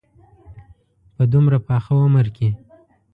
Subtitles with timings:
[1.15, 2.49] په دومره پاخه عمر کې.